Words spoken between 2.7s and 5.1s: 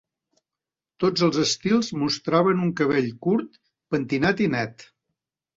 cabell curt, pentinat i net.